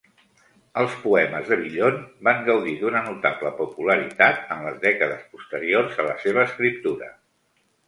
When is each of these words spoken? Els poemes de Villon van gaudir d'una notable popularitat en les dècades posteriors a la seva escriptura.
Els 0.83 0.93
poemes 1.01 1.51
de 1.51 1.57
Villon 1.59 1.99
van 2.29 2.41
gaudir 2.47 2.73
d'una 2.81 3.03
notable 3.11 3.53
popularitat 3.61 4.43
en 4.57 4.67
les 4.71 4.81
dècades 4.89 5.31
posteriors 5.37 6.03
a 6.03 6.09
la 6.11 6.19
seva 6.27 6.49
escriptura. 6.49 7.15